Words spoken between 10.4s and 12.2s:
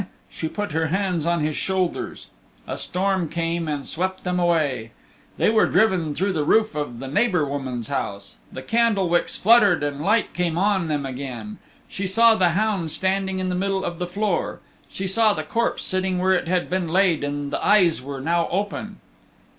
on them again. She